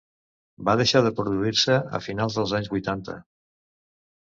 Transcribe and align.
Va 0.69 0.73
deixar 0.79 1.01
de 1.07 1.11
produir-se 1.19 1.77
a 1.99 2.01
finals 2.07 2.41
dels 2.41 2.57
anys 2.63 2.73
vuitanta. 2.75 3.21